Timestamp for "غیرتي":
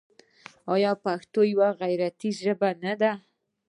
1.81-2.29